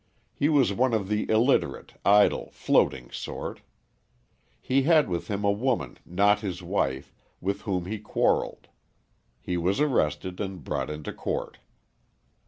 [0.33, 3.61] He was one of the illiterate, idle, floating sort.
[4.59, 8.67] He had with him a woman not his wife, with whom he quarrelled.
[9.41, 11.59] He was arrested and brought into court.